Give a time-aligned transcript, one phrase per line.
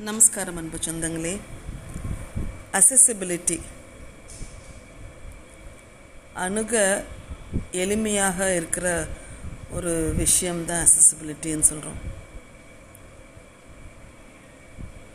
[0.00, 1.32] நமஸ்காரம் அன்பு சொந்தங்களே
[2.72, 3.56] அசசிபிலிட்டி
[6.34, 6.74] அணுக
[7.72, 8.86] எளிமையாக இருக்கிற
[9.70, 11.98] ஒரு விஷயம்தான் அசசிபிலிட்டின்னு சொல்கிறோம்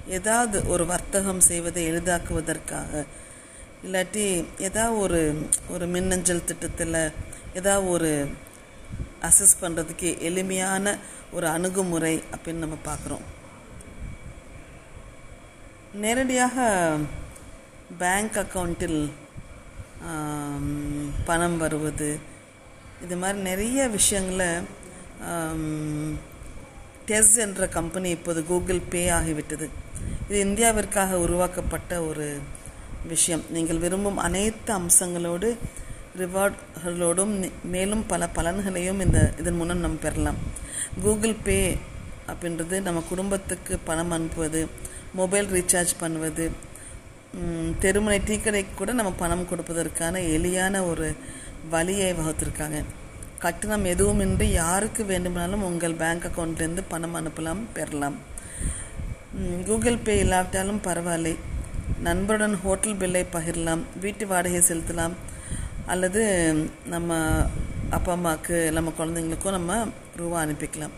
[0.09, 3.05] ஏதாவது ஒரு வர்த்தகம் செய்வதை எளிதாக்குவதற்காக
[3.83, 4.25] இல்லாட்டி
[4.59, 5.21] ஏதாவது ஒரு
[5.70, 6.99] ஒரு மின்னஞ்சல் திட்டத்தில்
[7.54, 8.11] ஏதாவது ஒரு
[9.21, 10.95] அசஸ் பண்ணுறதுக்கு எளிமையான
[11.31, 13.25] ஒரு அணுகுமுறை அப்படின்னு நம்ம பார்க்குறோம்
[16.04, 16.55] நேரடியாக
[17.99, 19.02] பேங்க் அக்கௌண்ட்டில்
[21.27, 22.09] பணம் வருவது
[23.03, 24.50] இது மாதிரி நிறைய விஷயங்களை
[27.09, 29.67] டெஸ் என்ற கம்பெனி இப்போது கூகுள் பே ஆகிவிட்டது.
[30.27, 32.27] இது இந்தியாவிற்காக உருவாக்கப்பட்ட ஒரு
[33.12, 33.44] விஷயம்.
[33.55, 35.50] நீங்கள் விரும்பும் அனைத்து அம்சங்களோடு
[36.22, 37.34] ரிவார்ட்களோடும்
[37.75, 40.41] மேலும் பல பலன்களையும் இந்த இதன் மூலம் நம்ம பெறலாம்.
[41.05, 41.59] கூகுள் பே
[42.31, 44.62] அப்படின்றது நம்ம குடும்பத்துக்கு பணம் அனுப்புவது
[45.19, 46.45] மொபைல் ரீசார்ஜ் பண்ணுவது
[47.83, 51.07] தெருமுனை டீ கடைக்கு கூட நம்ம பணம் கொடுப்பதற்கான எளியான ஒரு
[51.73, 52.80] வழியை வகுத்திருக்காங்க.
[53.44, 58.17] கட்டணம் எதுவுமின்றி யாருக்கு வேண்டுமானாலும் உங்கள் பேங்க் அக்கௌண்ட்லேருந்து பணம் அனுப்பலாம் பெறலாம்.
[59.67, 61.35] கூகுள் பே இல்லாவிட்டாலும் பரவாயில்லை.
[62.07, 65.16] நண்பருடன் ஹோட்டல் பில்லை பகிரலாம் வீட்டு வாடகை செலுத்தலாம்
[65.94, 66.22] அல்லது
[66.94, 67.19] நம்ம
[67.97, 69.73] அப்பா அம்மாவுக்கு நம்ம குழந்தைங்களுக்கும் நம்ம
[70.19, 70.95] ரூபா அனுப்பிக்கலாம்.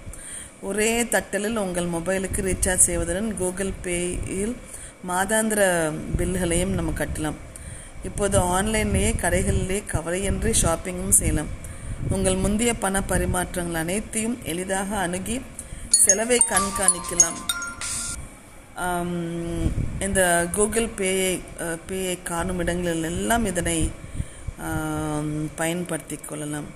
[0.62, 4.56] ஒரே தட்டலில் உங்கள் மொபைலுக்கு ரீசார்ஜ் செய்வதுடன் கூகுள் பேயில்
[5.10, 5.62] மாதாந்திர
[6.18, 7.38] பில்களையும் நம்ம கட்டலாம்.
[8.08, 11.52] இப்போது ஆன்லைன்லேயே கடைகளிலே கவலையின்றி ஷாப்பிங்கும் செய்யலாம்.
[12.16, 15.38] உங்கள் முந்தைய பண பரிமாற்றங்கள் அனைத்தையும் எளிதாக அணுகி
[16.04, 17.40] செலவை கண்காணிக்கலாம்.
[20.06, 20.22] இந்த
[20.58, 21.32] கூகுள் பேயை
[21.88, 23.80] பேயை காணும் இடங்களில் எல்லாம் இதனை
[25.56, 26.68] பயன்படுத்தி கொள்ளலாம்.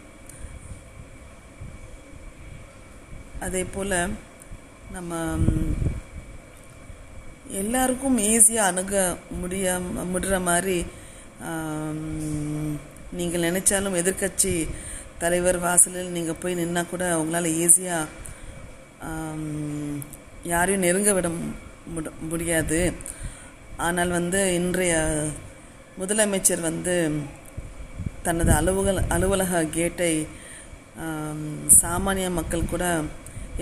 [3.46, 3.96] அதே போல்
[4.96, 5.12] நம்ம
[7.62, 8.96] எல்லாருக்கும் ஈஸியாக அணுக
[9.42, 9.66] முடிய
[10.12, 10.78] முடிகிற மாதிரி
[13.20, 14.54] நீங்கள் நினைச்சாலும் எதிர்கட்சி
[15.24, 18.12] தலைவர் வாசலில் நீங்கள் போய் நின்னா கூட உங்களால் ஈஸியாக
[20.52, 21.30] யாரையும் நெருங்க விட
[22.32, 22.80] முடியாது.
[23.88, 24.94] ஆனால் வந்து இன்றைய
[26.02, 26.96] முதலமைச்சர் வந்து
[28.26, 30.14] தனது அலுவலக அலுவலக கேட்டை
[31.82, 32.86] சாமானிய மக்கள் கூட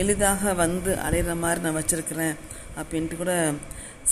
[0.01, 2.35] எளிதாக வந்து அடைகிற மாதிரி நான் வச்சுருக்கிறேன்
[2.79, 3.33] அப்படின்ட்டு கூட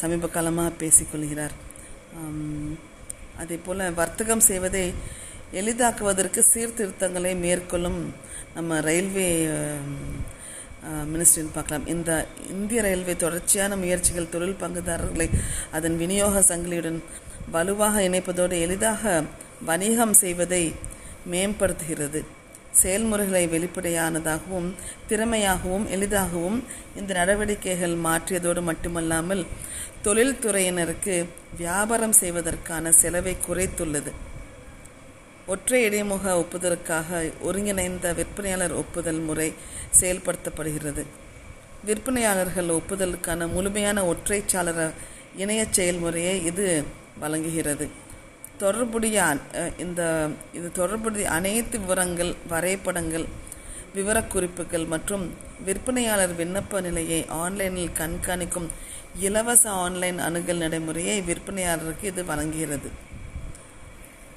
[0.01, 1.55] சமீப காலமாக பேசிக்கொள்கிறார்
[3.41, 4.85] அதே போல் வர்த்தகம் செய்வதை
[5.59, 7.99] எளிதாக்குவதற்கு சீர்திருத்தங்களை மேற்கொள்ளும்
[8.55, 9.27] நம்ம ரயில்வே
[11.11, 11.87] மினிஸ்ட்ரின்னு பார்க்கலாம்.
[11.93, 12.11] இந்த
[12.53, 15.27] இந்திய ரயில்வே தொடர்ச்சியான முயற்சிகள் தொழில் பங்குதாரர்களை
[15.77, 16.99] அதன் விநியோக சங்கிலியுடன்
[17.55, 19.23] வலுவாக இணைப்பதோடு எளிதாக
[19.69, 20.63] வணிகம் செய்வதை
[21.31, 22.21] மேம்படுத்துகிறது.
[22.71, 24.73] செயல்முறைகளை வெளிப்படையானதாகவும்
[25.09, 26.63] திறமையாகவும் எளிதாகவும்
[26.95, 29.45] இந்த நடவடிக்கைகள் மாற்றியதோடு மட்டுமல்லாமல்
[30.03, 31.25] தொழில்துறையினருக்கு
[31.57, 34.11] வியாபாரம் செய்வதற்கான செலவை குறைத்துள்ளது.
[35.47, 39.53] ஒற்றை இடைமுக ஒப்புதலுக்காக ஒருங்கிணைந்த விற்பனையாளர் ஒப்புதல் முறை
[39.99, 41.05] செயல்படுத்தப்படுகிறது.
[41.85, 44.91] விற்பனையாளர்கள் ஒப்புதலுக்கான முழுமையான ஒற்றைச்சாளர
[45.35, 46.83] இணைய செயல்முறையை இது
[47.19, 48.05] வழங்குகிறது.
[48.57, 49.17] தொடர்புடைய
[49.77, 50.01] இந்த
[50.53, 53.25] இது தொடர்புடைய அனைத்து விவரங்கள் வரைபடங்கள்
[53.95, 55.25] விவரக்குறிப்புகள் மற்றும்
[55.65, 58.67] விற்பனையாளர் விண்ணப்ப நிலையை ஆன்லைனில் கண்காணிக்கும்
[59.19, 62.89] இலவச ஆன்லைன் அணுகல் நடைமுறையை விற்பனையாளருக்கு இது வழங்குகிறது.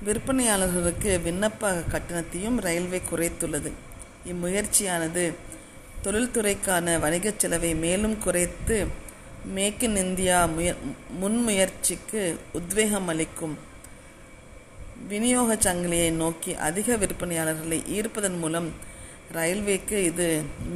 [0.06, 3.72] விற்பனையாளர்களுக்கு விண்ணப்ப கட்டணத்தையும் ரயில்வே குறைத்துள்ளது.
[4.32, 5.24] இம்முயற்சியானது
[6.04, 8.76] தொழில்துறைக்கான வணிகச் செலவை மேலும் குறைத்து
[9.56, 10.70] மேக் இன் இந்தியா முய
[11.20, 13.56] முன்முயற்சிக்கு உத்வேகம் அளிக்கும்
[15.08, 18.68] விநியோக சங்கிலியை நோக்கி அதிக விற்பனையாளர்களை ஈர்ப்பதன் மூலம்
[19.36, 20.26] ரயில்வேக்கு இது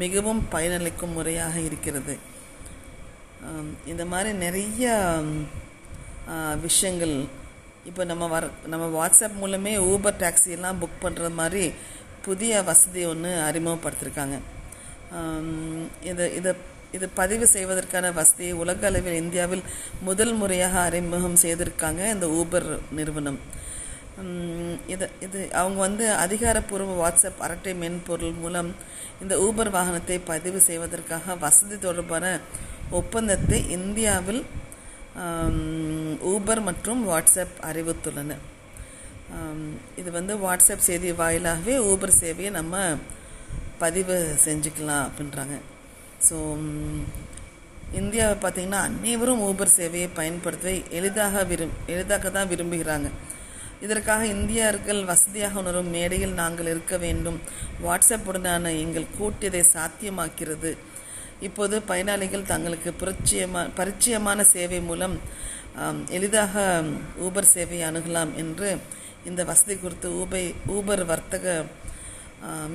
[0.03, 2.15] மிகவும் பயனளிக்கும் முறையாக இருக்கிறது.
[3.93, 4.85] இந்த மாதிரி நிறைய
[6.67, 7.17] விஷயங்கள்
[7.89, 11.65] இப்போ நம்ம வர நம்ம வாட்ஸ்அப் மூலமே ஊபர் டாக்ஸியெல்லாம் புக் பண்ணுற மாதிரி
[12.27, 14.37] புதிய வசதி ஒன்று அறிமுகப்படுத்தியிருக்காங்க
[16.11, 16.53] இதை இதை
[16.97, 19.65] இது பதிவு செய்வதற்கான வசதியை உலக அளவில் இந்தியாவில்
[20.09, 22.69] முதல் முறையாக அறிமுகம் செய்திருக்காங்க இந்த ஊபர்
[22.99, 23.39] நிறுவனம்.
[24.93, 28.71] இது இது அவங்க வந்து அதிகாரப்பூர்வ வாட்ஸ்அப் அரட்டை மென்பொருள் மூலம்
[29.23, 32.27] இந்த ஊபர் வாகனத்தை பதிவு செய்வதற்காக வசதி தொடர்பான
[33.01, 34.43] ஒப்பந்தத்தை இந்தியாவில்
[36.33, 38.39] ஊபர் மற்றும் வாட்ஸ்அப் அறிவித்துள்ளன.
[40.01, 42.85] இது வந்து வாட்ஸ்அப் செய்தி வாயிலாகவே ஊபர் சேவையை நம்ம
[43.83, 44.17] பதிவு
[44.47, 45.57] செஞ்சுக்கலாம் அப்படின்றாங்க.
[46.27, 46.37] ஸோ
[48.01, 50.69] இந்தியாவை பார்த்திங்கன்னா அனைவரும் ஊபர் சேவையை பயன்படுத்த
[50.99, 53.09] எளிதாக விரும் எளிதாக தான் விரும்புகிறாங்க.
[53.85, 57.39] இதற்காக இந்தியர்கள் வசதியாக உணரும் மேடையில் நாங்கள் இருக்க வேண்டும்.
[57.87, 60.73] வாட்ஸ்அப்புடனான எங்கள் கூட்டியதை சாத்தியமாக்கிறது.
[61.49, 65.17] இப்போது பயனாளிகள் தங்களுக்கு புரட்சியமா பரிச்சயமான சேவை மூலம்
[66.17, 66.55] எளிதாக
[67.27, 68.69] ஊபர் சேவையை அணுகலாம் என்று
[69.31, 70.43] இந்த வசதி குறித்து ஊபை
[70.77, 71.55] ஊபர் வர்த்தக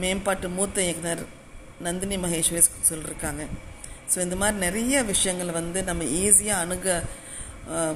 [0.02, 1.24] மேம்பாட்டு மூத்த இயக்குனர்
[1.88, 3.44] நந்தினி மகேஸ்வரி சொல்லியிருக்காங்க
[4.12, 6.88] ஸோ இந்த மாதிரி நிறைய விஷயங்கள் வந்து நம்ம ஈஸியாக அணுக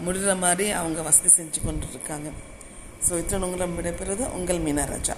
[0.05, 2.29] முடிகிற மாதிரி அவங்க வசதி செஞ்சு கொண்டு இருக்காங்க
[3.07, 5.15] ஸோ இத்தனை உங்களை விடைபெறுவது உங்கள் மீனராஜா.